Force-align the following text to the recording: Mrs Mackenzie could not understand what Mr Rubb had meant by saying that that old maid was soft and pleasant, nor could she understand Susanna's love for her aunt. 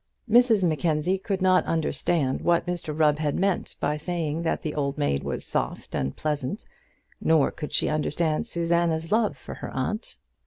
Mrs 0.27 0.67
Mackenzie 0.67 1.19
could 1.19 1.43
not 1.43 1.63
understand 1.65 2.41
what 2.41 2.65
Mr 2.65 2.99
Rubb 2.99 3.19
had 3.19 3.35
meant 3.35 3.75
by 3.79 3.97
saying 3.97 4.41
that 4.41 4.63
that 4.63 4.75
old 4.75 4.97
maid 4.97 5.21
was 5.23 5.45
soft 5.45 5.93
and 5.93 6.15
pleasant, 6.15 6.65
nor 7.21 7.51
could 7.51 7.71
she 7.71 7.87
understand 7.87 8.47
Susanna's 8.47 9.11
love 9.11 9.37
for 9.37 9.53
her 9.53 9.69
aunt. 9.69 10.17